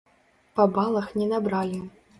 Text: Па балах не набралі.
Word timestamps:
Па 0.59 0.65
балах 0.79 1.07
не 1.21 1.31
набралі. 1.35 1.85